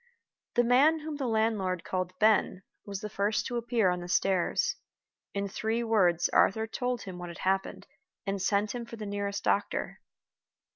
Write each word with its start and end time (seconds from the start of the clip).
The 0.55 0.63
man 0.63 1.01
whom 1.01 1.17
the 1.17 1.27
landlord 1.27 1.83
called 1.83 2.17
"Ben" 2.17 2.63
was 2.87 3.01
the 3.01 3.07
first 3.09 3.45
to 3.45 3.57
appear 3.57 3.91
on 3.91 3.99
the 3.99 4.07
stairs. 4.07 4.75
In 5.35 5.47
three 5.47 5.83
words 5.83 6.27
Arthur 6.29 6.65
told 6.65 7.03
him 7.03 7.19
what 7.19 7.29
had 7.29 7.37
happened, 7.45 7.85
and 8.25 8.41
sent 8.41 8.73
him 8.73 8.83
for 8.83 8.95
the 8.95 9.05
nearest 9.05 9.43
doctor. 9.43 10.01